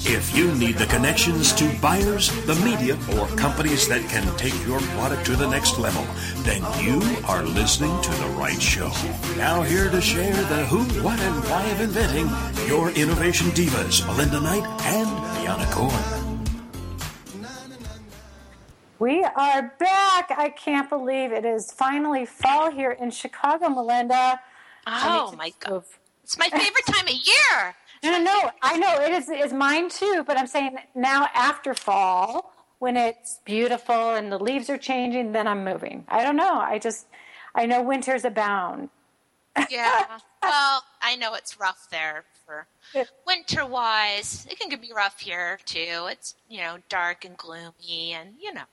[0.00, 4.80] If you need the connections to buyers, the media, or companies that can take your
[4.80, 6.06] product to the next level,
[6.44, 8.92] then you are listening to the right show.
[9.36, 12.28] Now, here to share the who, what, and why of inventing
[12.68, 16.44] your innovation divas, Melinda Knight and Deanna Cohen.
[19.00, 20.30] We are back.
[20.30, 24.40] I can't believe it is finally fall here in Chicago, Melinda.
[24.86, 25.84] Oh, my God.
[26.22, 27.74] It's my favorite time of year.
[28.02, 28.50] No, no, no.
[28.62, 29.28] I know it is.
[29.28, 30.24] Is mine too.
[30.26, 35.46] But I'm saying now after fall, when it's beautiful and the leaves are changing, then
[35.46, 36.04] I'm moving.
[36.08, 36.58] I don't know.
[36.58, 37.06] I just
[37.54, 38.90] I know winters abound.
[39.70, 40.18] yeah.
[40.42, 42.66] Well, I know it's rough there for
[43.26, 44.46] winter wise.
[44.50, 46.06] It can be rough here too.
[46.10, 48.64] It's you know dark and gloomy, and you know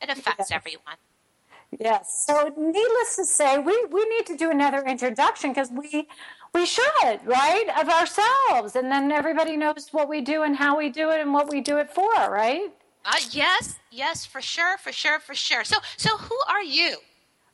[0.00, 0.52] it affects yes.
[0.52, 0.96] everyone.
[1.78, 2.24] Yes.
[2.26, 6.06] So, needless to say, we, we need to do another introduction because we
[6.54, 8.76] we should, right, of ourselves.
[8.76, 11.60] And then everybody knows what we do and how we do it and what we
[11.60, 12.70] do it for, right?
[13.04, 15.64] Uh, yes, yes, for sure, for sure, for sure.
[15.64, 16.96] So, so who are you?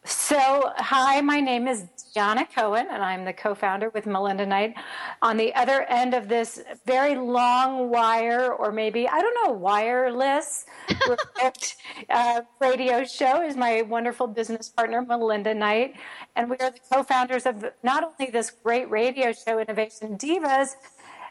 [0.05, 4.75] So, hi, my name is Deanna Cohen, and I'm the co founder with Melinda Knight.
[5.23, 10.67] On the other end of this very long wire, or maybe, I don't know, wireless
[12.11, 15.97] uh, radio show is my wonderful business partner, Melinda Knight.
[16.37, 20.77] And we are the co founders of not only this great radio show, Innovation Divas,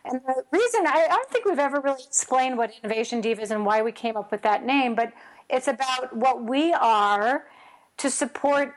[0.06, 3.66] and the reason I, I don't think we've ever really explained what Innovation Divas and
[3.66, 5.14] why we came up with that name, but
[5.50, 7.46] it's about what we are
[7.98, 8.76] to support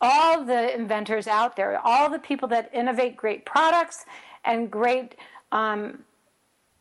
[0.00, 4.04] all the inventors out there, all the people that innovate great products
[4.44, 5.14] and great
[5.52, 6.04] um,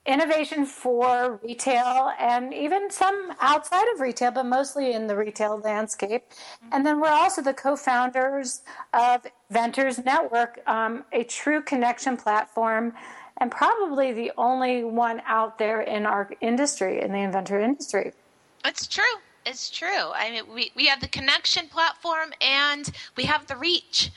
[0.06, 6.24] innovation for retail and even some outside of retail, but mostly in the retail landscape.
[6.72, 8.62] And then we're also the co founders
[8.94, 12.94] of Inventors Network, um, a true connection platform.
[13.38, 18.14] And probably the only one out there in our industry, in the inventor industry.
[18.64, 19.04] It's true.
[19.46, 20.12] It's true.
[20.14, 24.12] I mean, we, we have the connection platform and we have the reach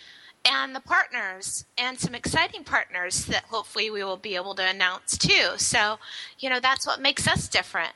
[0.44, 5.18] and the partners and some exciting partners that hopefully we will be able to announce
[5.18, 5.56] too.
[5.56, 5.98] So,
[6.38, 7.92] you know, that's what makes us different.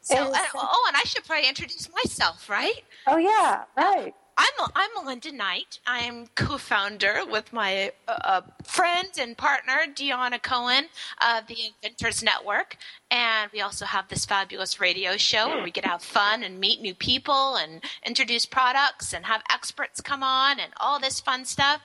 [0.00, 0.16] So,
[0.54, 2.82] oh, and I should probably introduce myself, right?
[3.06, 4.14] Oh, yeah, right.
[4.38, 5.80] I'm I'm Melinda Knight.
[5.84, 10.84] I'm co-founder with my uh, friend and partner Deanna Cohen
[11.20, 12.76] of the Inventors Network,
[13.10, 16.60] and we also have this fabulous radio show where we get to have fun and
[16.60, 21.44] meet new people and introduce products and have experts come on and all this fun
[21.44, 21.80] stuff.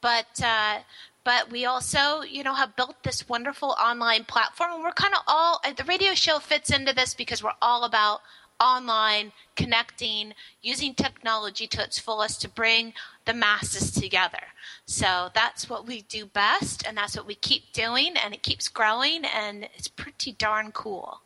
[0.00, 0.78] But uh,
[1.24, 5.22] but we also, you know, have built this wonderful online platform, and we're kind of
[5.26, 8.20] all the radio show fits into this because we're all about
[8.60, 12.92] online, connecting, using technology to its fullest to bring
[13.24, 14.42] the masses together.
[14.84, 18.68] So that's what we do best, and that's what we keep doing, and it keeps
[18.68, 21.20] growing, and it's pretty darn cool.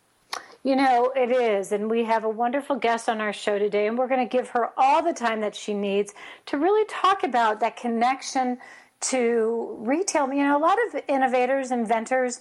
[0.63, 1.73] You know, it is.
[1.73, 4.49] And we have a wonderful guest on our show today, and we're going to give
[4.51, 6.13] her all the time that she needs
[6.47, 8.59] to really talk about that connection
[9.01, 10.31] to retail.
[10.33, 12.41] You know, a lot of innovators, inventors,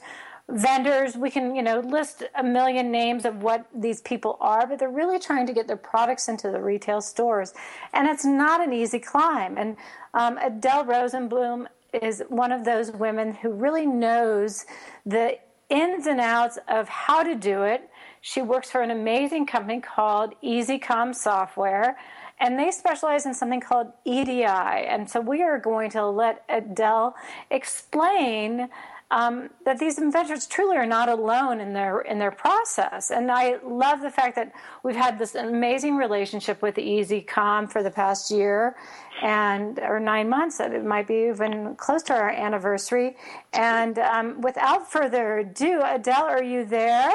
[0.51, 1.15] vendors.
[1.15, 4.89] We can you know list a million names of what these people are but they're
[4.89, 7.53] really trying to get their products into the retail stores.
[7.93, 9.57] And it's not an easy climb.
[9.57, 9.77] And
[10.13, 14.65] um, adele rosenblum is one of those women who really knows
[15.05, 15.37] the
[15.69, 17.89] ins and outs of how to do it.
[18.21, 21.97] She works for an amazing company called easycom software
[22.39, 27.15] and they specialize in something called edi and so we are going to let adele
[27.51, 28.69] explain
[29.11, 33.09] um, that these inventors truly are not alone in their in their process.
[33.09, 34.51] And I love the fact that
[34.83, 38.75] we've had this amazing relationship with EasyCom for the past year
[39.23, 40.59] and or nine months.
[40.59, 43.15] It might be even close to our anniversary.
[43.51, 47.11] And um, without further ado, Adele, are you there?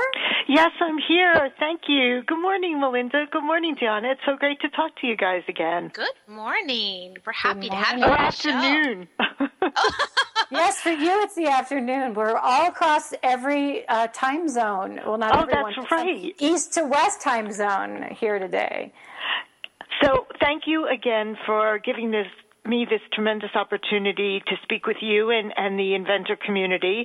[0.48, 1.50] Yes, I'm here.
[1.60, 2.22] Thank you.
[2.26, 3.26] Good morning, Melinda.
[3.30, 4.12] Good morning, Deanna.
[4.12, 5.92] It's so great to talk to you guys again.
[5.94, 7.16] Good morning.
[7.24, 8.04] We're happy to have you.
[8.04, 9.08] Good afternoon.
[10.54, 12.14] yes, for you it's the afternoon.
[12.14, 15.00] We're all across every uh, time zone.
[15.06, 15.74] Well, not oh, everyone.
[15.76, 16.34] that's right.
[16.38, 18.92] East to west time zone here today.
[20.02, 22.26] So, thank you again for giving this
[22.66, 27.04] me this tremendous opportunity to speak with you and, and the inventor community.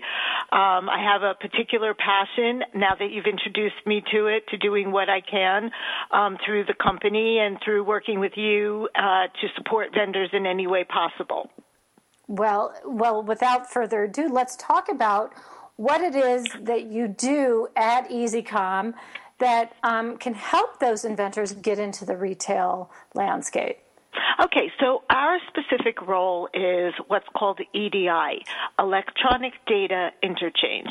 [0.52, 4.92] Um, I have a particular passion now that you've introduced me to it, to doing
[4.92, 5.70] what I can
[6.12, 10.66] um, through the company and through working with you uh, to support vendors in any
[10.66, 11.50] way possible.
[12.30, 15.34] Well, well, without further ado, let's talk about
[15.78, 18.94] what it is that you do at EasyCom
[19.40, 23.80] that um, can help those inventors get into the retail landscape.
[24.44, 28.46] Okay, so our specific role is what's called EDI,
[28.78, 30.90] Electronic Data Interchange.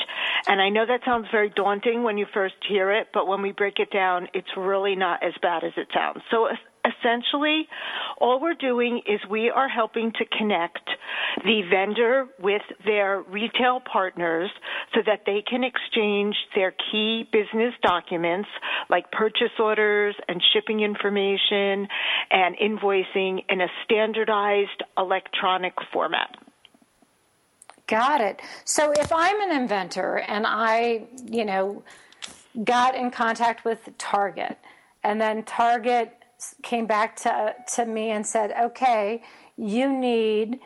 [0.49, 3.53] And I know that sounds very daunting when you first hear it, but when we
[3.53, 6.21] break it down, it's really not as bad as it sounds.
[6.31, 6.49] So
[6.89, 7.69] essentially,
[8.21, 10.89] all we're doing is we are helping to connect
[11.45, 14.51] the vendor with their retail partners
[14.95, 18.49] so that they can exchange their key business documents
[18.91, 21.87] like purchase orders and shipping information
[22.31, 26.37] and invoicing in a standardized electronic format.
[27.87, 28.41] Got it.
[28.65, 31.83] So if I'm an inventor and I, you know,
[32.65, 34.59] got in contact with Target
[35.03, 36.18] and then Target
[36.63, 39.23] came back to to me and said, "Okay,
[39.57, 40.61] you need."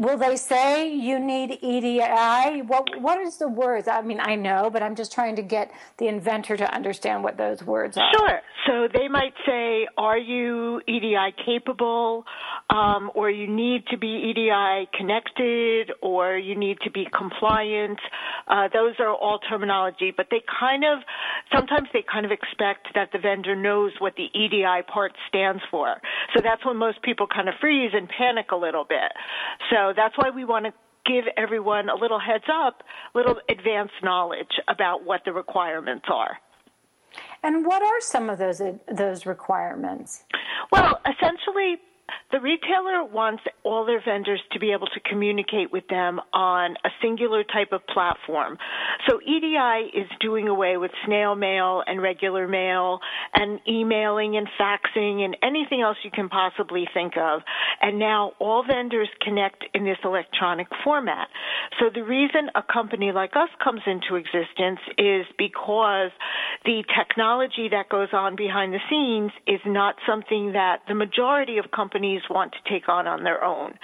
[0.00, 2.62] Will they say you need EDI?
[2.62, 3.86] What what is the words?
[3.86, 7.36] I mean, I know, but I'm just trying to get the inventor to understand what
[7.36, 8.10] those words are.
[8.16, 8.40] Sure.
[8.66, 12.24] So they might say, "Are you EDI capable?"
[12.70, 18.00] Um, or you need to be EDI connected, or you need to be compliant.
[18.48, 21.00] Uh, those are all terminology, but they kind of
[21.52, 26.00] sometimes they kind of expect that the vendor knows what the EDI part stands for.
[26.34, 29.12] So that's when most people kind of freeze and panic a little bit.
[29.68, 30.72] So that's why we want to
[31.06, 32.82] give everyone a little heads up,
[33.14, 36.38] a little advanced knowledge about what the requirements are.
[37.42, 40.24] And what are some of those those requirements?
[40.70, 41.78] Well, essentially
[42.32, 46.88] the retailer wants all their vendors to be able to communicate with them on a
[47.02, 48.58] singular type of platform.
[49.08, 53.00] So EDI is doing away with snail mail and regular mail
[53.34, 57.40] and emailing and faxing and anything else you can possibly think of.
[57.80, 61.28] And now all vendors connect in this electronic format.
[61.78, 66.10] So the reason a company like us comes into existence is because
[66.64, 71.70] the technology that goes on behind the scenes is not something that the majority of
[71.74, 71.99] companies
[72.30, 73.74] want to take on on their own.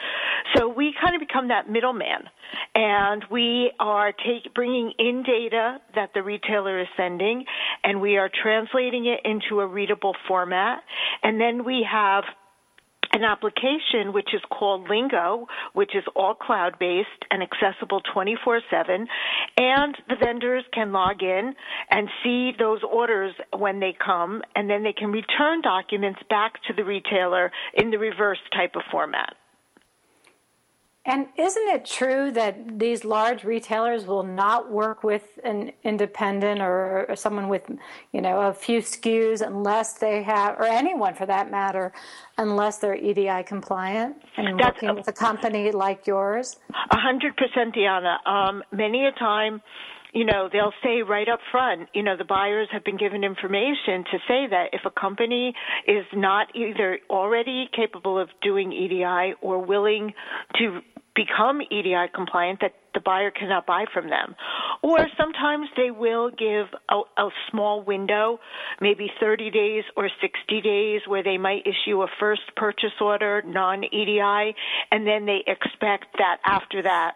[0.55, 2.29] So we kind of become that middleman,
[2.75, 7.45] and we are take, bringing in data that the retailer is sending,
[7.83, 10.83] and we are translating it into a readable format,
[11.23, 12.25] and then we have
[13.17, 19.07] an application which is called Lingo, which is all cloud based and accessible 24 7.
[19.57, 21.55] And the vendors can log in
[21.91, 26.75] and see those orders when they come, and then they can return documents back to
[26.75, 29.35] the retailer in the reverse type of format.
[31.09, 37.07] And isn't it true that these large retailers will not work with an independent or,
[37.15, 37.63] someone with,
[38.13, 41.93] you know, a few SKUs unless they have, or anyone for that matter,
[42.39, 46.57] unless they're EDI compliant and That's working with a company like yours?
[46.91, 48.19] A hundred percent, Diana.
[48.27, 49.63] Um, many a time
[50.13, 54.03] you know, they'll say right up front, you know, the buyers have been given information
[54.11, 55.53] to say that if a company
[55.87, 60.15] is not either already capable of doing EDI or willing
[60.55, 60.81] to
[61.17, 64.37] become EDI compliant that the buyer cannot buy from them.
[64.83, 68.39] Or sometimes they will give a, a, small window,
[68.81, 73.85] maybe 30 days or 60 days, where they might issue a first purchase order, non
[73.85, 74.55] EDI,
[74.93, 77.15] and then they expect that after that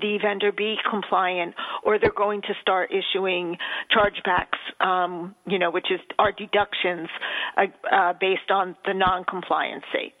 [0.00, 3.56] the vendor be compliant or they're going to start issuing
[3.94, 7.08] chargebacks, um, you know, which is our deductions
[7.56, 10.12] uh, uh, based on the non-compliancy.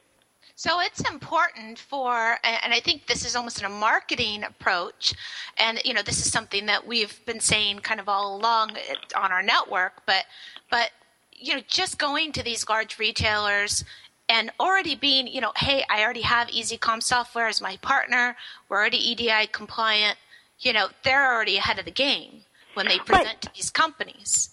[0.56, 5.14] So it's important for, and I think this is almost a marketing approach,
[5.58, 8.76] and you know this is something that we've been saying kind of all along
[9.16, 10.24] on our network, but
[10.70, 10.90] but
[11.32, 13.84] you know just going to these large retailers
[14.28, 18.36] and already being, you know, hey, I already have EasyCom software as my partner.
[18.68, 20.16] We're already EDI compliant.
[20.60, 22.42] You know, they're already ahead of the game
[22.74, 23.42] when they present right.
[23.42, 24.50] to these companies.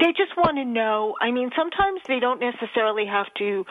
[0.00, 1.14] They just want to know.
[1.20, 3.64] I mean, sometimes they don't necessarily have to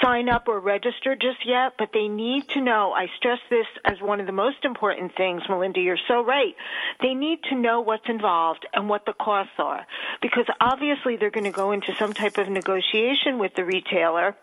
[0.00, 2.92] sign up or register just yet, but they need to know.
[2.92, 5.80] I stress this as one of the most important things, Melinda.
[5.80, 6.54] You're so right.
[7.00, 9.86] They need to know what's involved and what the costs are
[10.20, 14.36] because obviously they're going to go into some type of negotiation with the retailer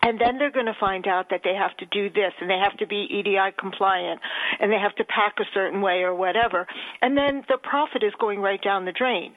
[0.00, 2.58] and then they're going to find out that they have to do this and they
[2.58, 4.20] have to be EDI compliant
[4.58, 6.66] and they have to pack a certain way or whatever.
[7.00, 9.34] And then the profit is going right down the drain.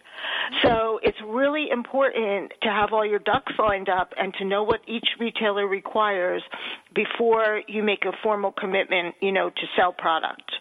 [0.63, 4.81] So it's really important to have all your ducks lined up and to know what
[4.87, 6.41] each retailer requires
[6.95, 10.51] before you make a formal commitment, you know, to sell product.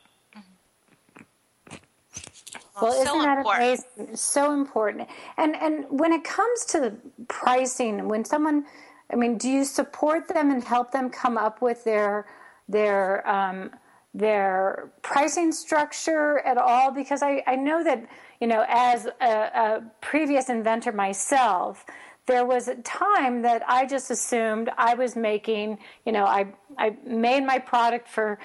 [2.81, 3.85] Well, isn't so that important.
[3.99, 4.17] amazing?
[4.17, 5.09] So important.
[5.37, 6.95] And and when it comes to
[7.29, 8.65] pricing, when someone,
[9.13, 12.27] I mean, do you support them and help them come up with their
[12.69, 13.71] their um,
[14.15, 16.91] their pricing structure at all?
[16.91, 18.07] Because I, I know that
[18.41, 21.87] you know, as a, a previous inventor myself,
[22.27, 26.47] there was a time that I just assumed I was making, you know, I
[26.79, 28.39] I made my product for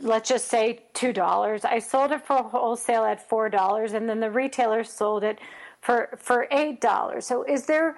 [0.00, 1.64] let's just say $2.
[1.64, 5.38] I sold it for wholesale at $4 and then the retailer sold it
[5.80, 7.22] for for $8.
[7.22, 7.96] So is there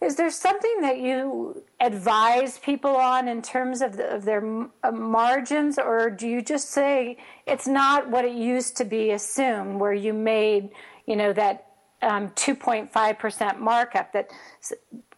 [0.00, 4.42] is there something that you advise people on in terms of, the, of their
[4.82, 9.78] uh, margins, or do you just say it's not what it used to be assumed,
[9.78, 10.70] where you made,
[11.06, 11.66] you know, that
[12.02, 14.30] um, 2.5% markup that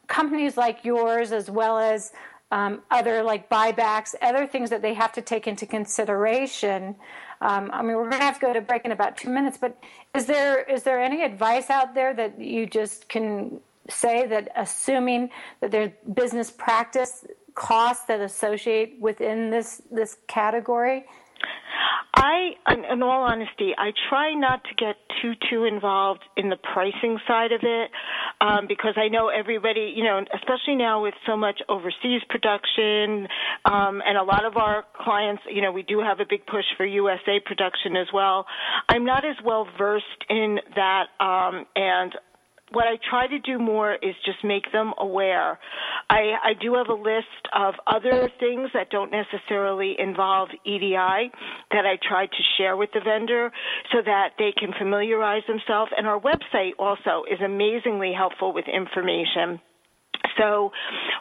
[0.08, 2.12] companies like yours, as well as
[2.50, 6.96] um, other like buybacks, other things that they have to take into consideration.
[7.40, 9.58] Um, I mean, we're going to have to go to break in about two minutes,
[9.58, 9.80] but
[10.14, 15.30] is there is there any advice out there that you just can say that assuming
[15.60, 17.24] that there's business practice
[17.54, 21.04] costs that associate within this this category?
[22.14, 22.50] I,
[22.92, 27.52] in all honesty, I try not to get too too involved in the pricing side
[27.52, 27.90] of it
[28.40, 33.28] um, because I know everybody, you know, especially now with so much overseas production
[33.64, 36.64] um, and a lot of our clients, you know, we do have a big push
[36.76, 38.46] for USA production as well.
[38.88, 42.14] I'm not as well versed in that, um, and
[42.72, 45.58] what I try to do more is just make them aware.
[46.10, 51.30] I, I do have a list of other things that don't necessarily involve EDI
[51.70, 53.52] that I try to share with the vendor
[53.92, 55.92] so that they can familiarize themselves.
[55.96, 59.60] And our website also is amazingly helpful with information.
[60.38, 60.70] So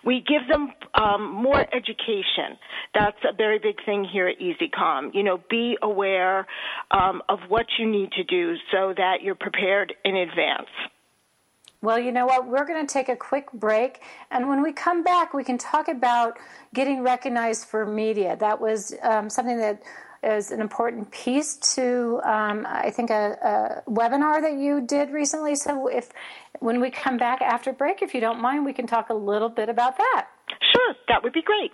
[0.05, 2.57] we give them um, more education.
[2.93, 5.13] That's a very big thing here at EasyCom.
[5.13, 6.47] You know, be aware
[6.91, 10.69] um, of what you need to do so that you're prepared in advance.
[11.81, 12.47] Well, you know what?
[12.47, 14.01] We're going to take a quick break.
[14.29, 16.37] And when we come back, we can talk about
[16.73, 18.37] getting recognized for media.
[18.37, 19.81] That was um, something that
[20.23, 25.55] is an important piece to, um, I think, a, a, webinar that you did recently.
[25.55, 26.09] So, if
[26.59, 29.49] when we come back after break, if you don't mind, we can talk a little
[29.49, 30.27] bit about that.
[30.71, 31.71] Sure, that would be great.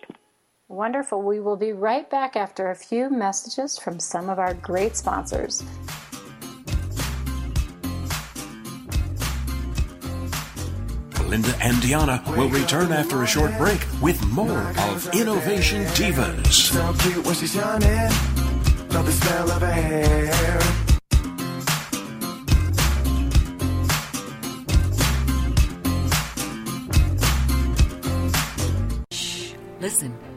[0.69, 1.21] Wonderful.
[1.21, 5.63] We will be right back after a few messages from some of our great sponsors.
[11.27, 16.53] Linda and Diana will return after a short break with more of Innovation Divas.
[16.53, 17.89] So cute when she's yawning.
[18.91, 20.61] Love the smell of her hair.
[29.11, 29.53] Shh.
[29.81, 30.36] Listen.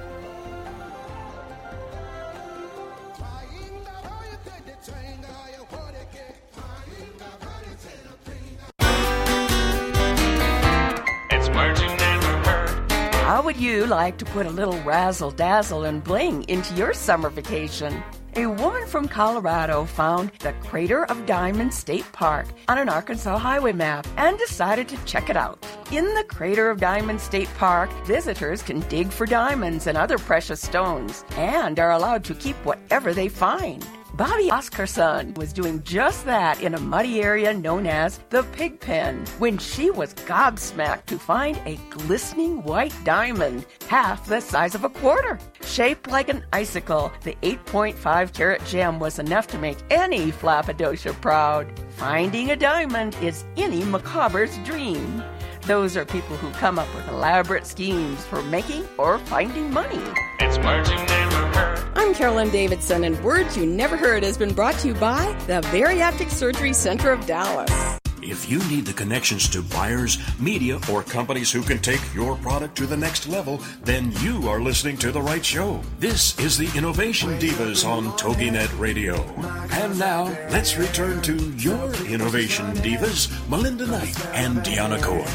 [13.31, 17.29] How would you like to put a little razzle dazzle and bling into your summer
[17.29, 18.03] vacation?
[18.35, 23.71] A woman from Colorado found the Crater of Diamonds State Park on an Arkansas highway
[23.71, 25.65] map and decided to check it out.
[25.93, 30.61] In the Crater of Diamonds State Park, visitors can dig for diamonds and other precious
[30.61, 33.87] stones and are allowed to keep whatever they find.
[34.21, 39.25] Bobby Oscarson was doing just that in a muddy area known as the Pig Pen
[39.39, 44.89] when she was gobsmacked to find a glistening white diamond, half the size of a
[44.89, 45.39] quarter.
[45.63, 51.73] Shaped like an icicle, the 8.5 carat gem was enough to make any Flappadosha proud.
[51.93, 55.23] Finding a diamond is any macabre's dream.
[55.63, 60.03] Those are people who come up with elaborate schemes for making or finding money.
[60.39, 61.20] It's never heard.
[62.01, 65.61] I'm Carolyn Davidson, and Words You Never Heard has been brought to you by the
[65.67, 67.69] Bariatric Surgery Center of Dallas.
[68.23, 72.75] If you need the connections to buyers, media, or companies who can take your product
[72.77, 75.79] to the next level, then you are listening to the right show.
[75.99, 79.21] This is the Innovation Divas on TogiNet Radio.
[79.69, 85.29] And now, let's return to your Innovation Divas, Melinda Knight and Deanna Cohen.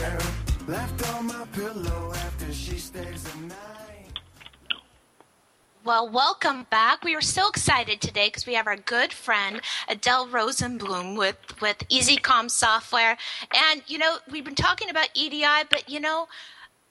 [5.86, 7.04] Well, welcome back.
[7.04, 11.78] We are so excited today because we have our good friend Adele Rosenblum with with
[11.88, 13.16] EasyCom software,
[13.54, 16.26] and you know we've been talking about EDI, but you know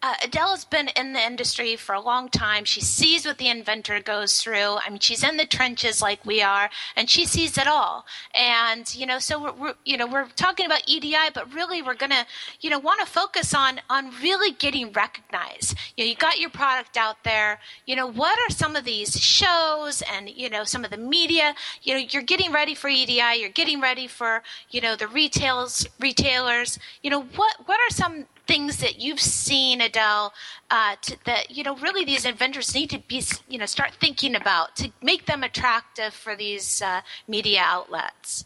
[0.05, 2.63] uh, Adele has been in the industry for a long time.
[2.63, 4.77] She sees what the inventor goes through.
[4.77, 8.05] I mean, she's in the trenches like we are, and she sees it all.
[8.35, 11.95] And you know, so we're, we're you know we're talking about EDI, but really we're
[11.95, 12.27] gonna
[12.61, 15.75] you know want to focus on on really getting recognized.
[15.97, 17.59] You know, you got your product out there.
[17.87, 21.55] You know, what are some of these shows and you know some of the media?
[21.81, 23.39] You know, you're getting ready for EDI.
[23.39, 26.77] You're getting ready for you know the retails retailers.
[27.01, 30.33] You know, what what are some things that you've seen, Adele,
[30.69, 34.35] uh, to, that you know really these inventors need to be you know start thinking
[34.35, 38.45] about to make them attractive for these uh, media outlets?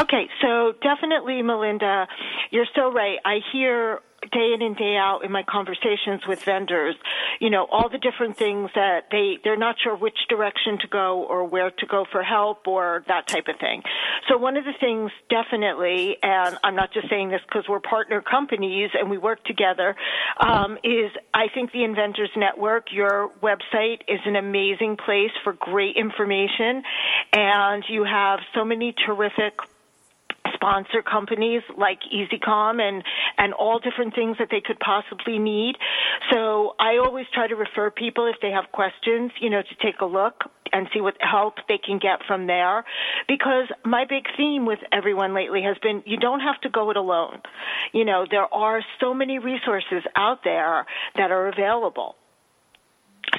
[0.00, 2.06] Okay, so definitely, Melinda,
[2.50, 3.18] you're so right.
[3.24, 6.94] I hear day in and day out in my conversations with vendors,
[7.40, 11.24] you know, all the different things that they, they're not sure which direction to go
[11.24, 13.82] or where to go for help or that type of thing.
[14.28, 18.20] So one of the things definitely, and I'm not just saying this because we're partner
[18.20, 19.96] companies and we work together,
[20.38, 25.96] um, is I think the Inventors Network, your website is an amazing place for great
[25.96, 26.82] information
[27.32, 29.54] and you have so many terrific
[30.62, 33.02] sponsor companies like EasyCom and
[33.38, 35.74] and all different things that they could possibly need.
[36.30, 40.00] So I always try to refer people if they have questions, you know, to take
[40.00, 42.84] a look and see what help they can get from there.
[43.28, 46.96] Because my big theme with everyone lately has been you don't have to go it
[46.96, 47.40] alone.
[47.92, 52.14] You know, there are so many resources out there that are available.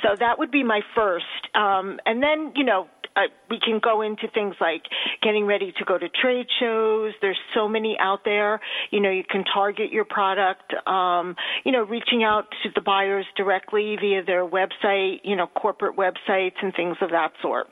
[0.02, 1.26] So that would be my first.
[1.54, 4.84] Um, and then, you know, uh, we can go into things like
[5.22, 7.14] getting ready to go to trade shows.
[7.22, 8.60] There's so many out there.
[8.92, 10.74] You know, you can target your product.
[10.88, 15.22] Um, you know, reaching out to the buyers directly via their website.
[15.24, 17.68] You know, corporate websites and things of that sort.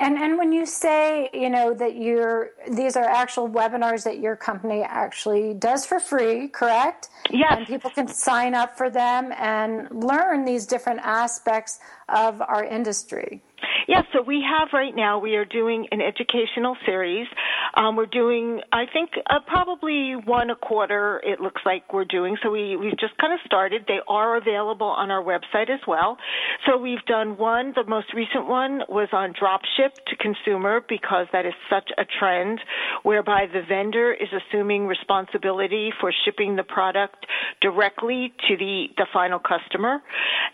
[0.00, 4.34] And and when you say you know that you're these are actual webinars that your
[4.34, 7.10] company actually does for free, correct?
[7.30, 7.54] Yes.
[7.58, 13.40] And people can sign up for them and learn these different aspects of our industry.
[13.86, 17.26] Yeah, so we have right now, we are doing an educational series.
[17.74, 22.36] Um, we're doing, I think, uh, probably one a quarter, it looks like we're doing.
[22.42, 23.84] So we, we've just kind of started.
[23.86, 26.16] They are available on our website as well.
[26.66, 27.72] So we've done one.
[27.76, 32.04] The most recent one was on drop ship to consumer because that is such a
[32.18, 32.60] trend
[33.02, 37.26] whereby the vendor is assuming responsibility for shipping the product
[37.60, 39.98] directly to the, the final customer.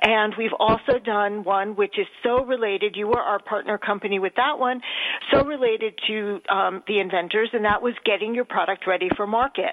[0.03, 2.97] And we've also done one which is so related.
[2.97, 4.83] You were our partner company with that one,
[5.33, 9.73] so related to um, the inventors, and that was getting your product ready for market.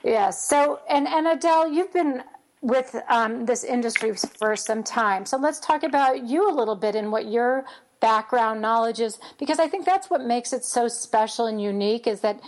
[0.03, 0.29] Yeah.
[0.29, 2.23] So, and, and Adele, you've been
[2.62, 5.25] with um, this industry for some time.
[5.25, 7.65] So let's talk about you a little bit and what your
[7.99, 12.19] background knowledge is, because I think that's what makes it so special and unique is
[12.19, 12.39] that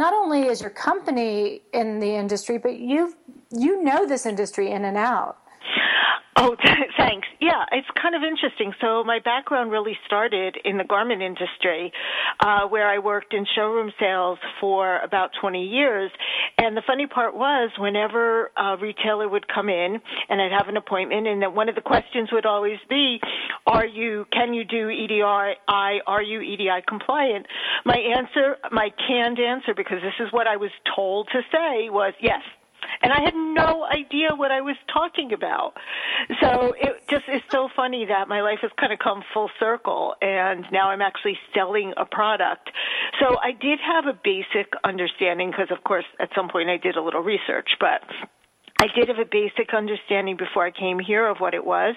[0.00, 3.14] not only is your company in the industry, but you
[3.50, 5.36] you know this industry in and out.
[6.36, 6.56] Oh,
[6.96, 7.28] thanks.
[7.38, 8.72] Yeah, it's kind of interesting.
[8.80, 11.92] So my background really started in the garment industry,
[12.40, 16.10] uh, where I worked in showroom sales for about 20 years.
[16.56, 20.78] And the funny part was, whenever a retailer would come in and I'd have an
[20.78, 23.20] appointment, and that one of the questions would always be,
[23.66, 24.26] "Are you?
[24.32, 25.22] Can you do EDI?
[25.22, 27.46] Are you EDI compliant?"
[27.84, 32.14] My answer, my canned answer, because this is what I was told to say, was
[32.20, 32.42] yes
[33.02, 35.74] and I had no idea what I was talking about.
[36.40, 40.14] So it just is so funny that my life has kind of come full circle
[40.20, 42.70] and now I'm actually selling a product.
[43.20, 46.96] So I did have a basic understanding because of course at some point I did
[46.96, 48.02] a little research, but
[48.80, 51.94] I did have a basic understanding before I came here of what it was,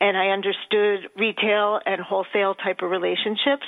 [0.00, 3.66] and I understood retail and wholesale type of relationships.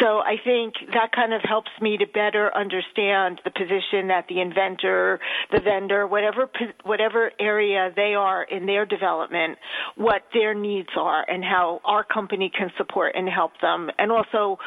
[0.00, 4.40] So I think that kind of helps me to better understand the position that the
[4.40, 5.18] inventor,
[5.50, 6.48] the vendor, whatever
[6.84, 9.58] whatever area they are in their development,
[9.96, 14.58] what their needs are, and how our company can support and help them, and also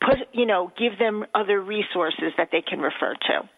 [0.00, 3.48] put you know give them other resources that they can refer to.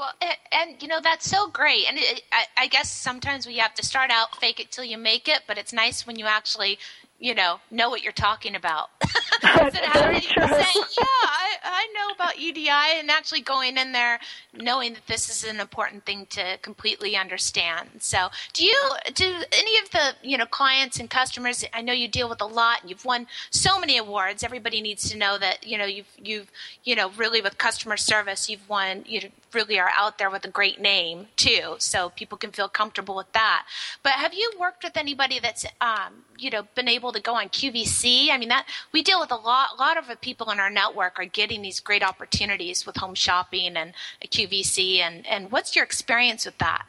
[0.00, 3.58] Well, and, and, you know that's so great, and it, I, I guess sometimes we
[3.58, 6.24] have to start out fake it till you make it, but it's nice when you
[6.24, 6.78] actually
[7.20, 8.88] you know, know what you're talking about.
[9.42, 10.46] That's very true.
[10.46, 14.18] Saying, yeah, I, I know about EDI and actually going in there
[14.54, 17.90] knowing that this is an important thing to completely understand.
[17.98, 22.08] So do you, do any of the, you know, clients and customers, I know you
[22.08, 24.42] deal with a lot and you've won so many awards.
[24.42, 26.50] Everybody needs to know that, you know, you've, you've,
[26.84, 30.50] you know, really with customer service, you've won, you really are out there with a
[30.50, 31.76] great name too.
[31.78, 33.66] So people can feel comfortable with that.
[34.02, 37.48] But have you worked with anybody that's, um, you know, been able to go on
[37.48, 38.30] QVC.
[38.30, 39.70] I mean, that we deal with a lot.
[39.76, 43.76] A lot of people in our network are getting these great opportunities with home shopping
[43.76, 43.92] and
[44.24, 44.98] QVC.
[44.98, 46.86] And and what's your experience with that?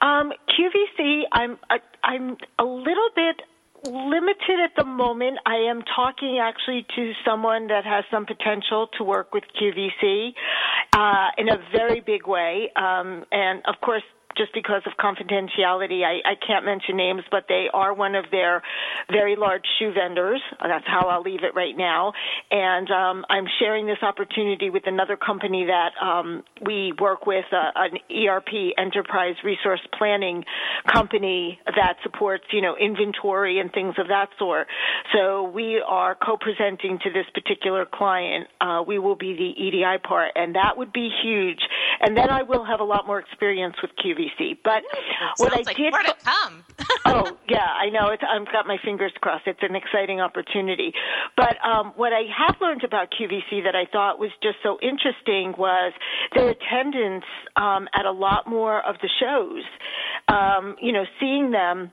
[0.00, 3.42] Um, QVC, I'm I, I'm a little bit
[3.84, 5.38] limited at the moment.
[5.46, 10.32] I am talking actually to someone that has some potential to work with QVC
[10.92, 12.70] uh, in a very big way.
[12.76, 14.02] Um, and of course,
[14.36, 18.62] just because of confidentiality, I, I can't mention names, but they are one of their
[19.10, 20.40] very large shoe vendors.
[20.60, 22.12] That's how I'll leave it right now.
[22.50, 27.70] And um, I'm sharing this opportunity with another company that um, we work with, uh,
[27.74, 30.44] an ERP enterprise resource planning
[30.92, 34.66] company that supports, you know, inventory and things of that sort.
[35.12, 38.48] So we are co-presenting to this particular client.
[38.60, 41.60] Uh, we will be the EDI part, and that would be huge.
[42.00, 44.82] And then I will have a lot more experience with QV but
[45.36, 46.64] what I like did, more to come.
[47.06, 48.08] oh yeah, I know.
[48.08, 49.46] It's, I've got my fingers crossed.
[49.46, 50.92] It's an exciting opportunity.
[51.36, 55.54] But um, what I have learned about QVC that I thought was just so interesting
[55.58, 55.92] was
[56.34, 57.24] their attendance
[57.56, 59.64] um, at a lot more of the shows.
[60.28, 61.92] Um, you know, seeing them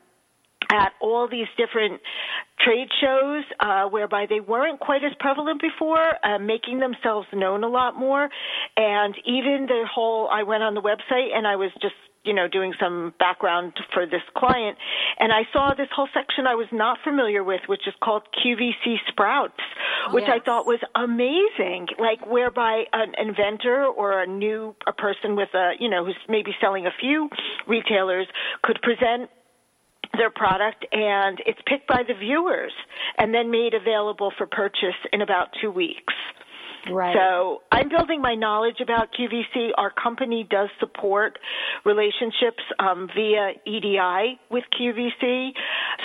[0.71, 2.01] at all these different
[2.59, 7.67] trade shows uh, whereby they weren't quite as prevalent before, uh, making themselves known a
[7.67, 8.29] lot more.
[8.77, 12.47] And even the whole, I went on the website and I was just you know,
[12.47, 14.77] doing some background for this client,
[15.19, 18.97] and I saw this whole section I was not familiar with, which is called QVC
[19.07, 19.53] Sprouts,
[20.07, 20.39] oh, which yes.
[20.41, 21.87] I thought was amazing.
[21.99, 26.51] Like whereby an inventor or a new a person with a you know who's maybe
[26.59, 27.29] selling a few
[27.67, 28.27] retailers
[28.63, 29.29] could present
[30.17, 32.73] their product and it's picked by the viewers
[33.17, 36.13] and then made available for purchase in about two weeks.
[36.91, 37.15] Right.
[37.15, 39.71] So I'm building my knowledge about QVC.
[39.77, 41.39] Our company does support
[41.83, 45.49] relationships um, via EDI with QVC.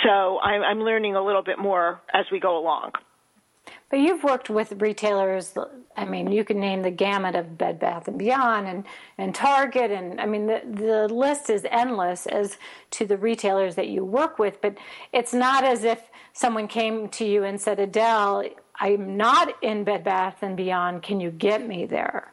[0.04, 2.92] So I'm, I'm learning a little bit more as we go along.
[3.90, 5.56] But you've worked with retailers.
[5.96, 8.84] I mean, you can name the gamut of Bed Bath and Beyond and,
[9.18, 12.56] and Target, and I mean the the list is endless as
[12.92, 14.60] to the retailers that you work with.
[14.62, 14.78] But
[15.12, 16.00] it's not as if
[16.32, 18.44] someone came to you and said, Adele,
[18.80, 21.02] I'm not in Bed Bath and Beyond.
[21.02, 22.32] Can you get me there?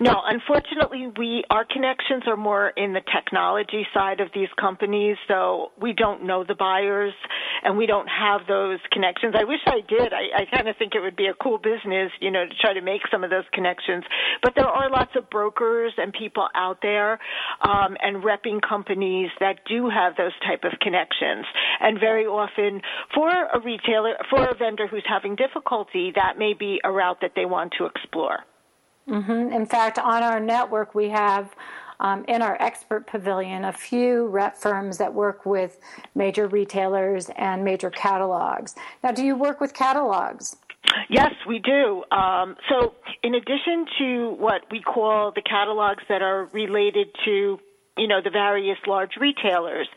[0.00, 5.72] No, unfortunately, we our connections are more in the technology side of these companies, so
[5.80, 7.12] we don't know the buyers
[7.62, 9.34] and we don't have those connections.
[9.38, 10.12] I wish I did.
[10.12, 12.74] I, I kind of think it would be a cool business, you know, to try
[12.74, 14.04] to make some of those connections.
[14.42, 17.18] But there are lots of brokers and people out there
[17.62, 21.46] um, and repping companies that do have those type of connections.
[21.80, 22.80] And very often,
[23.14, 27.32] for a retailer, for a vendor who's having difficulty, that may be a route that
[27.36, 28.38] they want to explore.
[29.08, 29.52] Mm-hmm.
[29.52, 31.54] In fact, on our network, we have
[32.00, 35.78] um, in our expert pavilion a few rep firms that work with
[36.14, 38.74] major retailers and major catalogs.
[39.02, 40.56] Now, do you work with catalogs?
[41.08, 42.04] Yes, we do.
[42.10, 47.58] Um, so, in addition to what we call the catalogs that are related to
[47.96, 49.88] you know the various large retailers.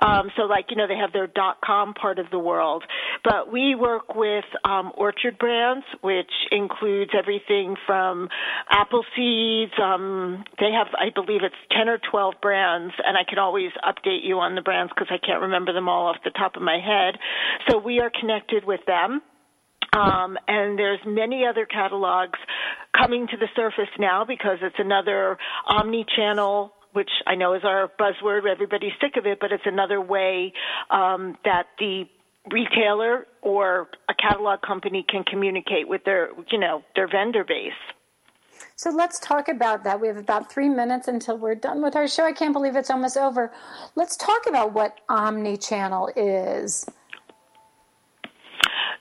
[0.00, 2.84] Um, so like you know they have their dot com part of the world,
[3.22, 8.28] but we work with um, Orchard Brands, which includes everything from
[8.70, 9.72] apple seeds.
[9.82, 14.24] Um, they have I believe it's ten or twelve brands, and I can always update
[14.24, 16.78] you on the brands because I can't remember them all off the top of my
[16.78, 17.18] head.
[17.68, 19.22] So we are connected with them.
[19.92, 22.38] Um, and there's many other catalogs
[22.96, 25.38] coming to the surface now because it's another
[25.68, 28.50] omni-channel which I know is our buzzword.
[28.50, 30.52] Everybody's sick of it, but it's another way
[30.90, 32.04] um, that the
[32.50, 37.72] retailer or a catalog company can communicate with their, you know, their vendor base.
[38.76, 40.00] So let's talk about that.
[40.00, 42.24] We have about three minutes until we're done with our show.
[42.24, 43.52] I can't believe it's almost over.
[43.94, 46.86] Let's talk about what omni-channel is.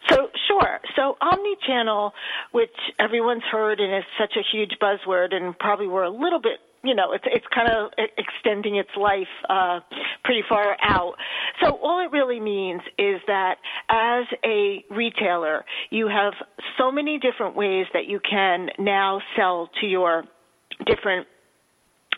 [0.10, 0.80] So sure.
[0.96, 2.14] So omni-channel,
[2.52, 6.60] which everyone's heard and is such a huge buzzword, and probably we're a little bit
[6.84, 9.80] you know, it's it's kind of extending its life uh,
[10.24, 11.14] pretty far out.
[11.62, 13.56] So all it really means is that
[13.90, 16.34] as a retailer, you have
[16.78, 20.26] so many different ways that you can now sell to your
[20.86, 21.28] different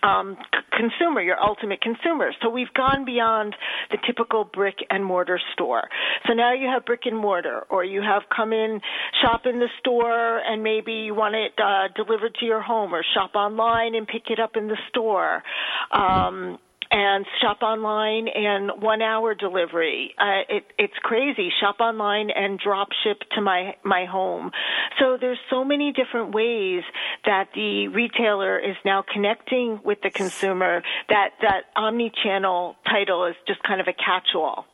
[0.06, 0.38] um,
[0.72, 2.32] consumer, your ultimate consumer.
[2.41, 3.56] So we've gone beyond
[3.91, 5.89] the typical brick and mortar store.
[6.28, 8.82] So now you have brick and mortar, or you have come in,
[9.22, 13.04] shop in the store, and maybe you want it uh, delivered to your home, or
[13.13, 15.44] shop online and pick it up in the store.
[15.91, 16.60] Um,
[16.95, 20.15] and shop online and one hour delivery.
[20.17, 21.51] Uh, it, it's crazy.
[21.60, 24.51] Shop online and drop ship to my my home.
[24.97, 26.84] So there's so many different ways
[27.25, 33.62] that the retailer is now connecting with the consumer that that omni-channel title is just
[33.63, 34.65] kind of a catch-all.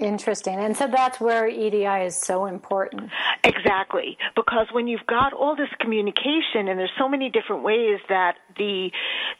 [0.00, 0.58] Interesting.
[0.58, 3.10] And so that's where EDI is so important.
[3.44, 4.16] Exactly.
[4.34, 8.90] Because when you've got all this communication and there's so many different ways that the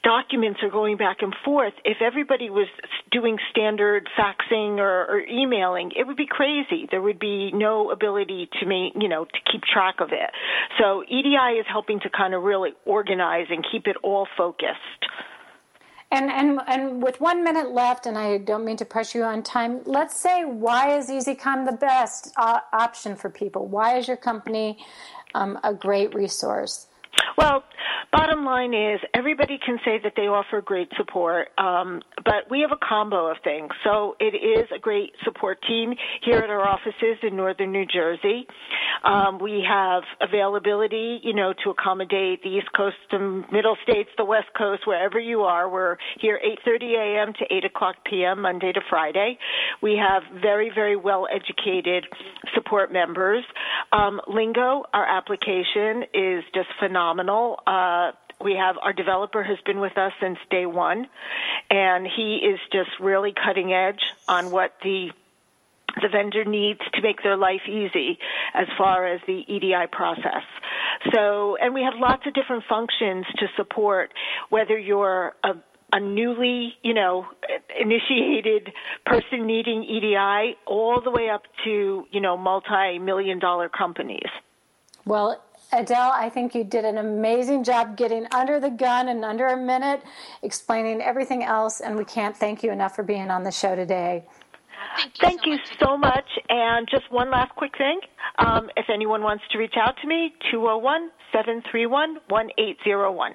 [0.04, 2.68] documents are going back and forth, if everybody was
[3.10, 6.86] doing standard faxing or, or emailing, it would be crazy.
[6.90, 10.30] There would be no ability to make, you know, to keep track of it.
[10.78, 15.06] So EDI is helping to kind of really organize and keep it all focused.
[16.10, 19.42] And, and and with one minute left, and I don't mean to press you on
[19.44, 19.82] time.
[19.84, 23.66] Let's say why is EasyCom the best uh, option for people?
[23.66, 24.78] Why is your company
[25.34, 26.88] um, a great resource?
[27.36, 27.64] Well,
[28.12, 32.70] bottom line is everybody can say that they offer great support, um, but we have
[32.72, 33.70] a combo of things.
[33.84, 35.94] So it is a great support team
[36.24, 38.46] here at our offices in northern New Jersey.
[39.04, 44.24] Um, we have availability, you know, to accommodate the East Coast the Middle States, the
[44.24, 45.68] West Coast, wherever you are.
[45.68, 47.32] We're here 8:30 a.m.
[47.38, 48.42] to 8 o'clock p.m.
[48.42, 49.38] Monday to Friday.
[49.82, 52.06] We have very, very well educated
[52.54, 53.44] support members.
[53.92, 56.99] Um, Lingo, our application, is just phenomenal.
[57.66, 61.06] Uh, we have our developer has been with us since day one,
[61.70, 65.10] and he is just really cutting edge on what the
[66.00, 68.18] the vendor needs to make their life easy
[68.54, 70.44] as far as the EDI process.
[71.12, 74.12] So, and we have lots of different functions to support
[74.50, 75.54] whether you're a
[75.92, 77.26] a newly, you know,
[77.80, 78.72] initiated
[79.06, 84.28] person needing EDI all the way up to, you know, multi-million dollar companies.
[85.04, 89.46] Well, Adele, I think you did an amazing job getting under the gun in under
[89.46, 90.02] a minute,
[90.42, 94.24] explaining everything else, and we can't thank you enough for being on the show today.
[94.96, 95.78] Thank you, Thank so, you much.
[95.78, 96.24] so much.
[96.48, 98.00] And just one last quick thing.
[98.38, 103.34] Um, if anyone wants to reach out to me, 201 731 1801.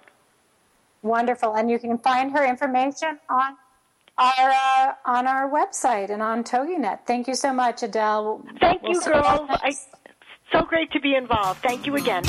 [1.04, 3.56] Wonderful, and you can find her information on
[4.18, 7.00] our uh, on our website and on TogiNet.
[7.06, 8.44] Thank you so much, Adele.
[8.60, 9.88] Thank We'll you, see girls.
[10.52, 11.62] So great to be involved.
[11.62, 12.24] Thank you again.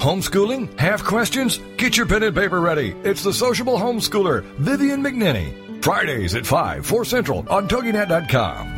[0.00, 0.78] Homeschooling?
[0.78, 1.58] Have questions?
[1.76, 2.94] Get your pen and paper ready.
[3.02, 5.82] It's the sociable homeschooler, Vivian McNinney.
[5.82, 8.77] Fridays at 5, 4 Central on TogiNet.com.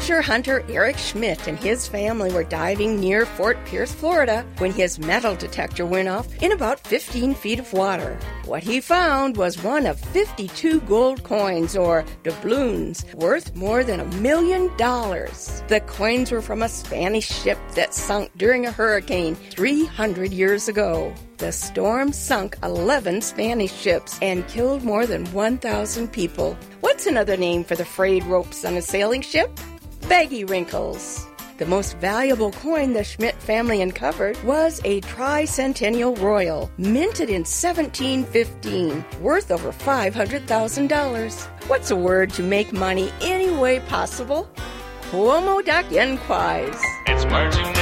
[0.00, 4.98] Treasure hunter Eric Schmitt and his family were diving near Fort Pierce, Florida, when his
[4.98, 8.18] metal detector went off in about 15 feet of water.
[8.44, 14.16] What he found was one of 52 gold coins, or doubloons, worth more than a
[14.16, 15.62] million dollars.
[15.68, 21.14] The coins were from a Spanish ship that sunk during a hurricane 300 years ago.
[21.40, 26.54] The storm sunk 11 Spanish ships and killed more than 1,000 people.
[26.82, 29.50] What's another name for the frayed ropes on a sailing ship?
[30.06, 31.26] Baggy wrinkles.
[31.56, 39.02] The most valuable coin the Schmitt family uncovered was a tricentennial royal, minted in 1715,
[39.22, 41.44] worth over $500,000.
[41.68, 44.46] What's a word to make money any way possible?
[45.10, 46.82] Cuomo Duck Enquise.
[47.06, 47.79] It's heard.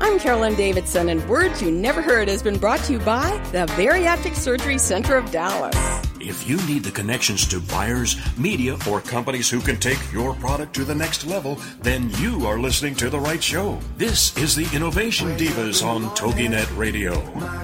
[0.00, 3.66] I'm Carolyn Davidson, and Words You Never Heard has been brought to you by the
[3.72, 5.74] Bariatric Surgery Center of Dallas.
[6.20, 10.74] If you need the connections to buyers, media, or companies who can take your product
[10.74, 13.78] to the next level, then you are listening to the right show.
[13.96, 17.20] This is the Innovation Divas on TogiNet Radio.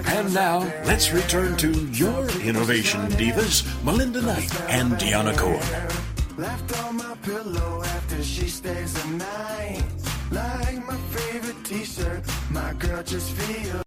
[0.07, 5.61] And now, let's return to your Innovation Divas, Melinda Knight and Deanna Cohen.
[6.37, 9.83] Left on my pillow after she stays the night.
[10.31, 11.24] Like my favorite
[11.65, 13.84] t-shirt, my girl just feels.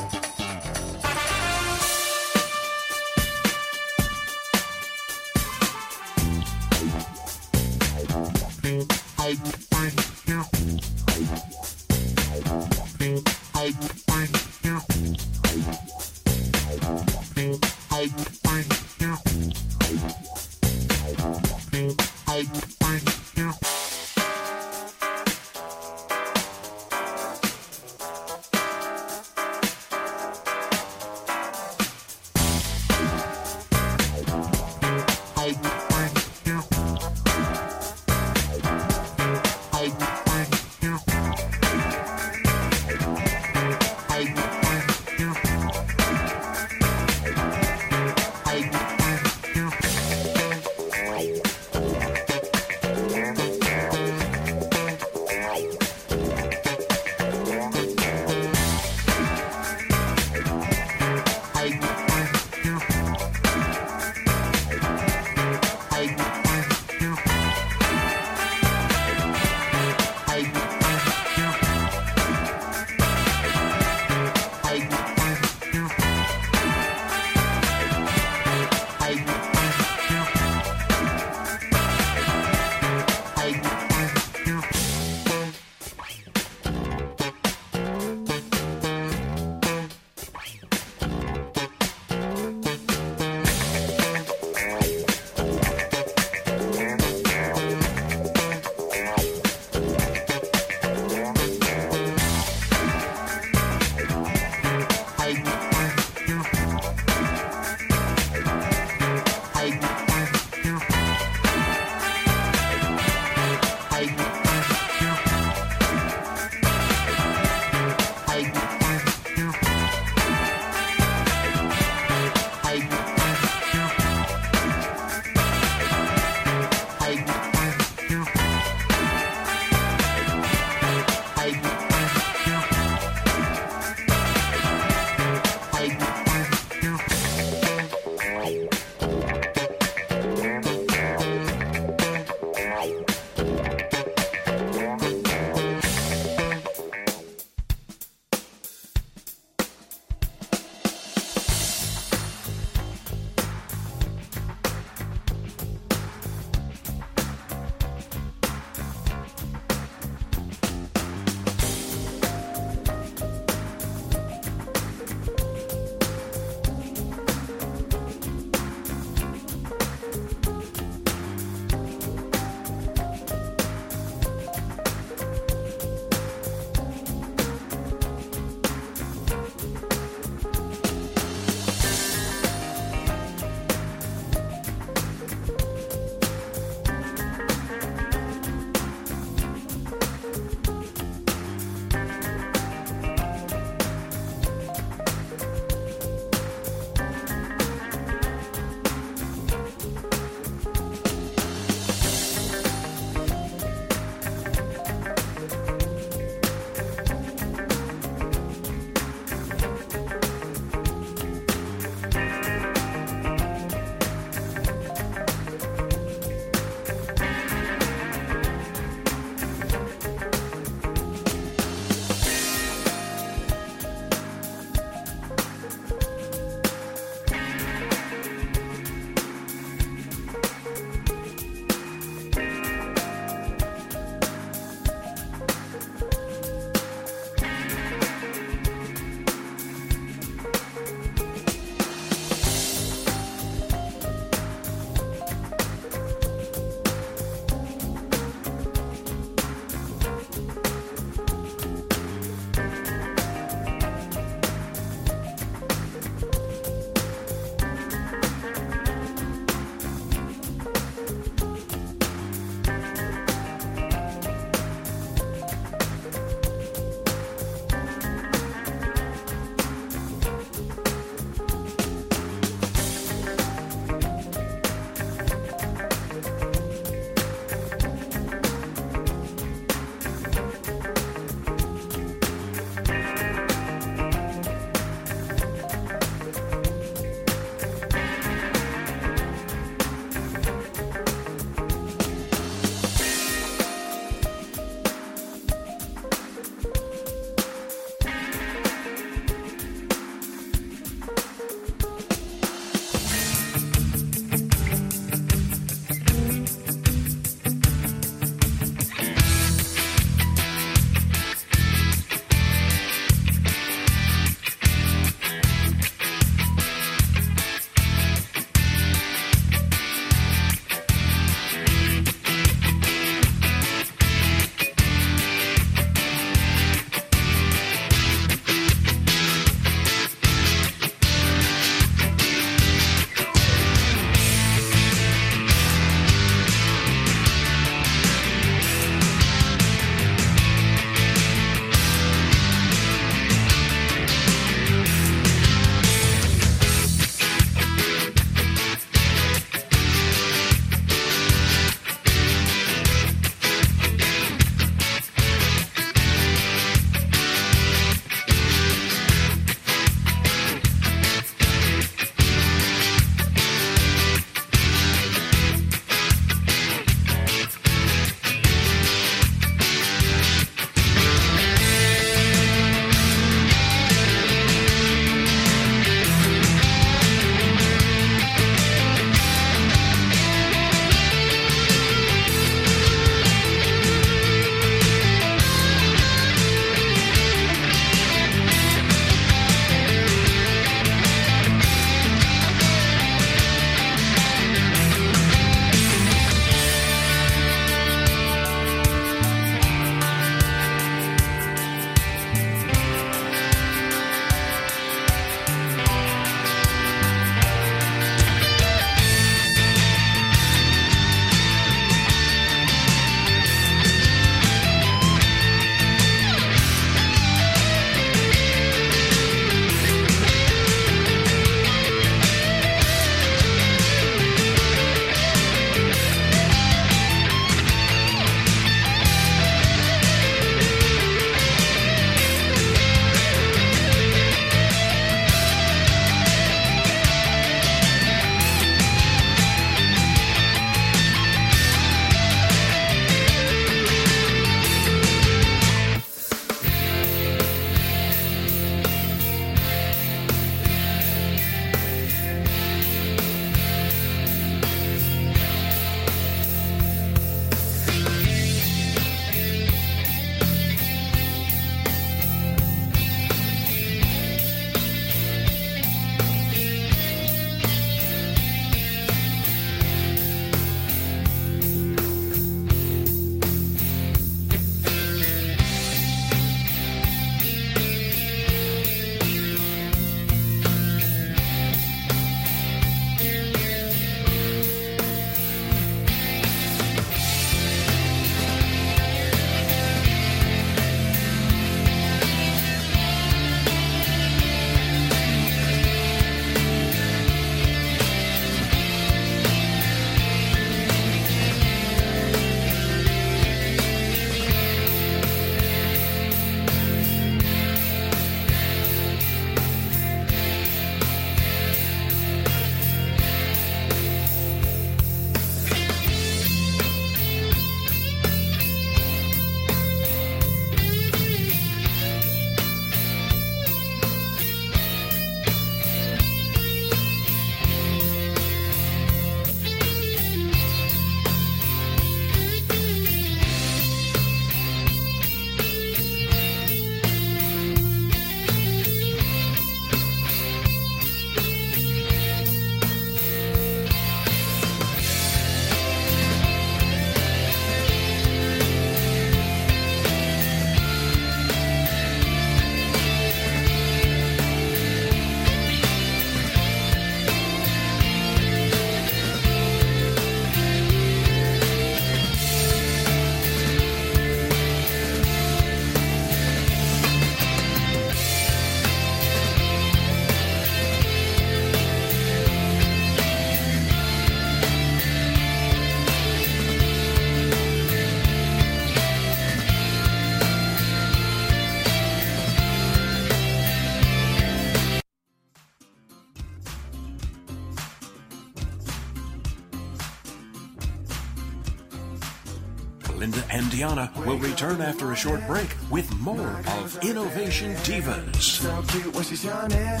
[594.60, 598.42] Return after a short break with more of Innovation Divas.
[598.42, 600.00] So cute when she's yawning.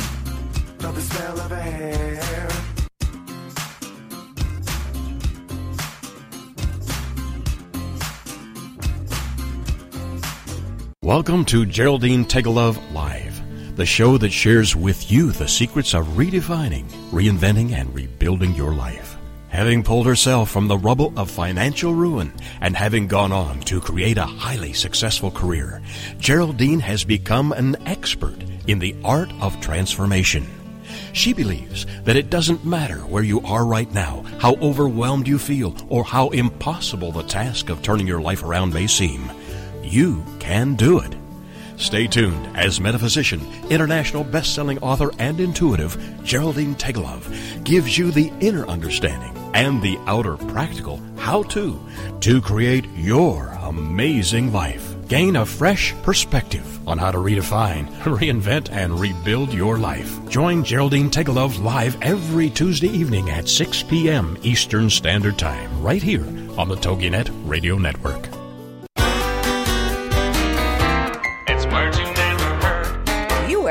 [0.80, 2.48] Love the smell of her hair.
[11.02, 16.86] Welcome to Geraldine Tegelov Live, the show that shares with you the secrets of redefining,
[17.10, 19.09] reinventing, and rebuilding your life.
[19.60, 22.32] Having pulled herself from the rubble of financial ruin
[22.62, 25.82] and having gone on to create a highly successful career,
[26.18, 30.46] Geraldine has become an expert in the art of transformation.
[31.12, 35.76] She believes that it doesn't matter where you are right now, how overwhelmed you feel,
[35.90, 39.30] or how impossible the task of turning your life around may seem.
[39.82, 41.19] You can do it.
[41.80, 48.66] Stay tuned as metaphysician, international best-selling author, and intuitive Geraldine Tegelov gives you the inner
[48.66, 51.80] understanding and the outer practical how-to
[52.20, 54.94] to create your amazing life.
[55.08, 60.18] Gain a fresh perspective on how to redefine, reinvent, and rebuild your life.
[60.28, 64.36] Join Geraldine Tegelov live every Tuesday evening at 6 p.m.
[64.42, 66.26] Eastern Standard Time, right here
[66.58, 68.39] on the TogiNet Radio Network.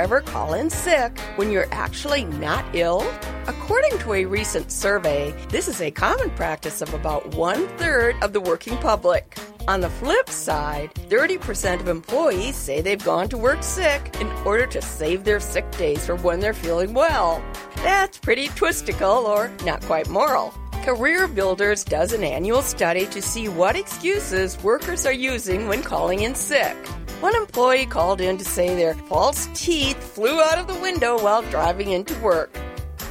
[0.10, 3.08] Ever call in sick when you're actually not ill?
[3.46, 8.34] According to a recent survey, this is a common practice of about one third of
[8.34, 9.38] the working public.
[9.68, 14.66] On the flip side, 30% of employees say they've gone to work sick in order
[14.66, 17.40] to save their sick days for when they're feeling well.
[17.76, 20.56] That's pretty twistical or not quite moral.
[20.84, 26.22] Career Builders does an annual study to see what excuses workers are using when calling
[26.22, 26.76] in sick.
[27.20, 31.42] One employee called in to say their false teeth flew out of the window while
[31.44, 32.56] driving into work.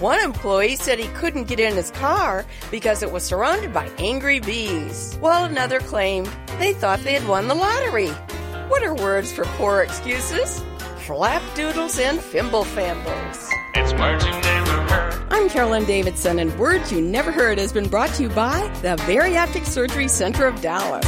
[0.01, 4.41] One employee said he couldn't get in his car because it was surrounded by angry
[4.41, 8.11] bees, while another claimed they thought they had won the lottery.
[8.69, 10.61] What are words for poor excuses?
[11.07, 13.51] Flapdoodles and fimble fambles.
[13.75, 14.68] It's heard.
[15.39, 18.97] I'm Carolyn Davidson, and Words You Never Heard has been brought to you by the
[19.07, 21.07] Bariatric Surgery Center of Dallas.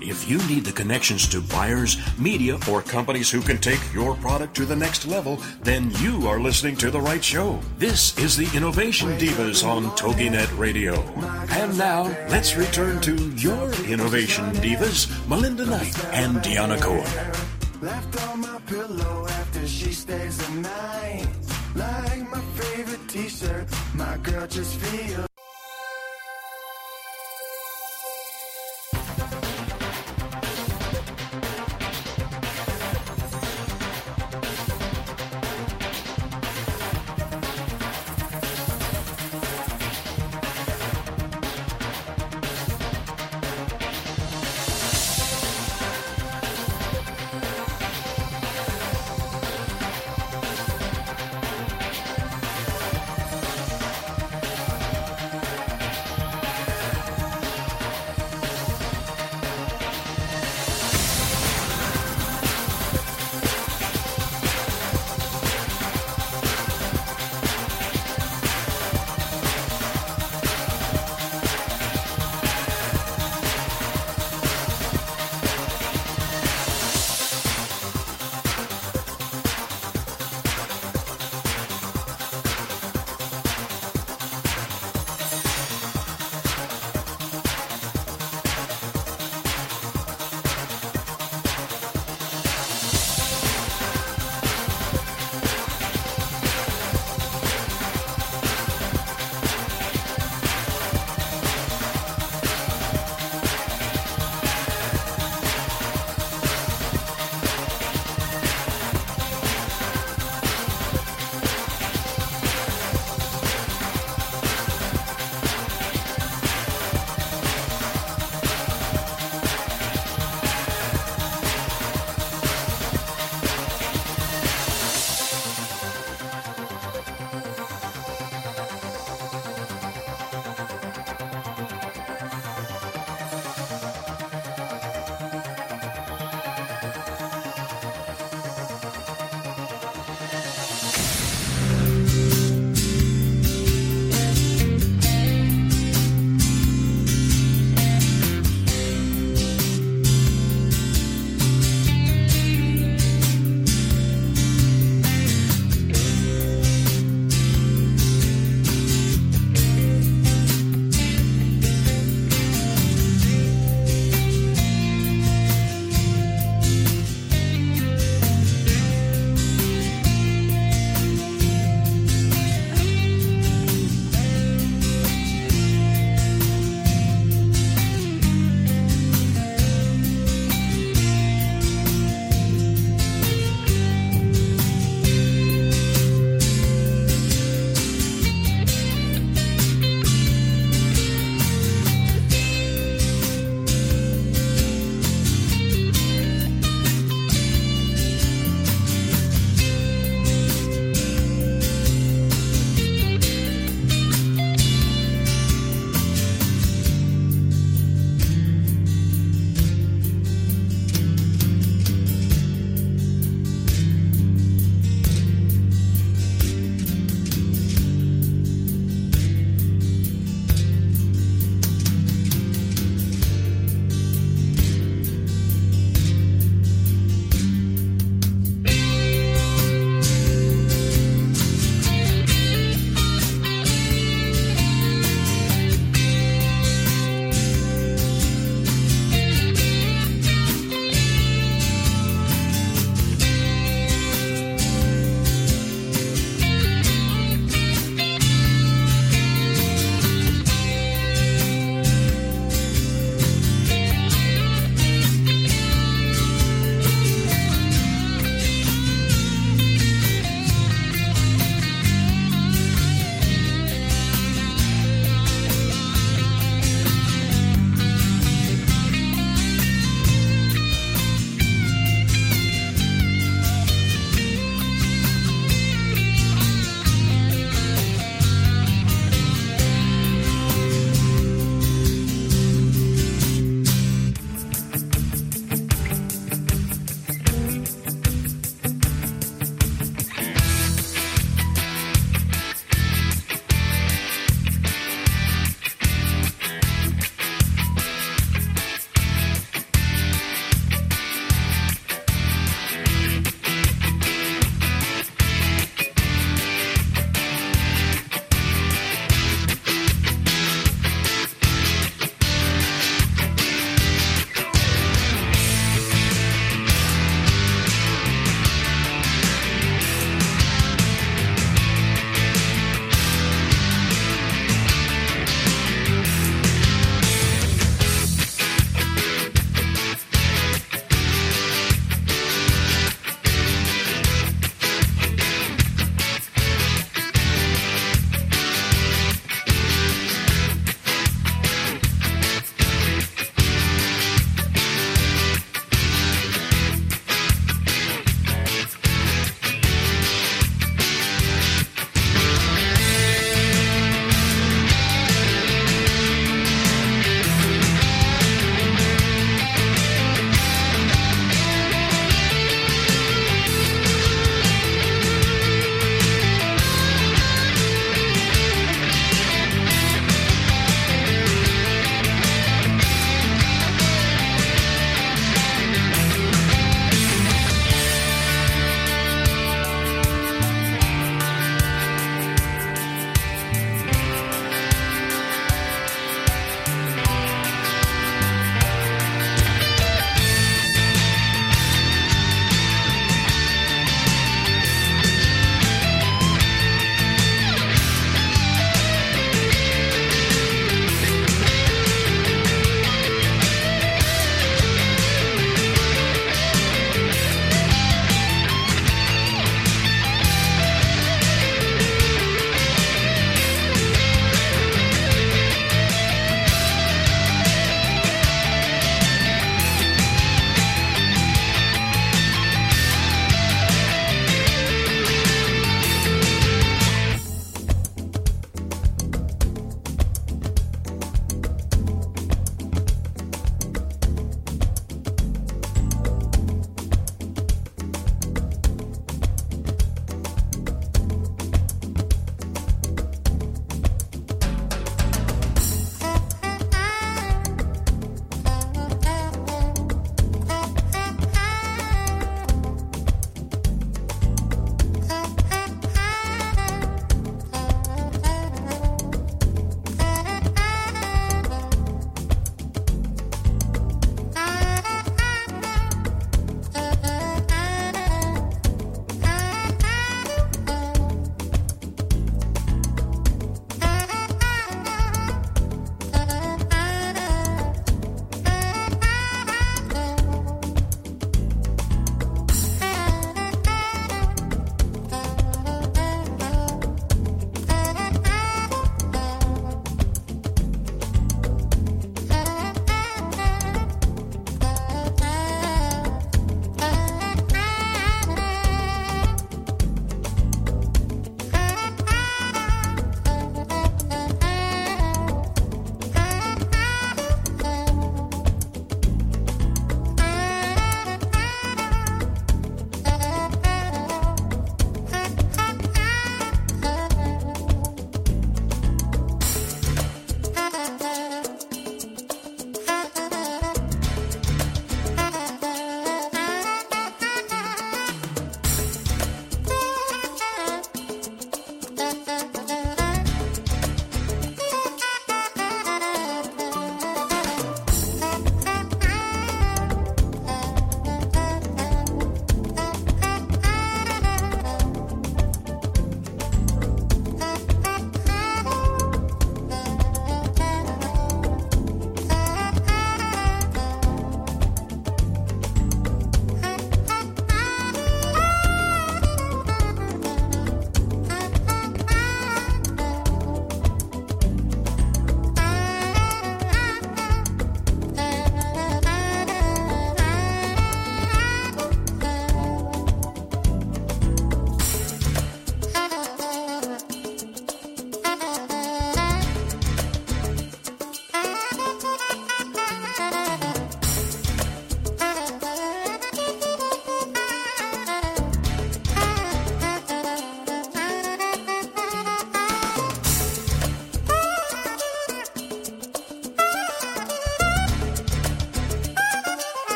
[0.00, 4.54] If you need the connections to buyers, media, or companies who can take your product
[4.54, 7.58] to the next level, then you are listening to the right show.
[7.76, 11.02] This is the Innovation Divas on TogiNet Radio.
[11.50, 17.32] And now, let's return to your Innovation Divas, Melinda Knight and Deanna Cohen.
[17.80, 21.26] Left on my pillow after she stays the night.
[21.74, 22.51] Like my favorite
[23.12, 25.31] t-shirt, my girl just feels.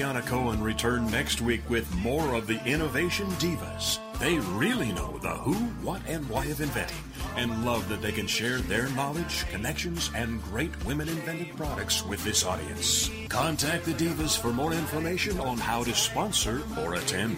[0.00, 3.98] Deanna Cohen return next week with more of the Innovation Divas.
[4.18, 5.52] They really know the who,
[5.84, 6.96] what, and why of inventing
[7.36, 12.24] and love that they can share their knowledge, connections, and great women invented products with
[12.24, 13.10] this audience.
[13.28, 17.36] Contact the Divas for more information on how to sponsor or attend.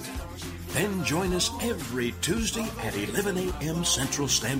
[0.68, 3.84] Then join us every Tuesday at 11 a.m.
[3.84, 4.50] Central Standard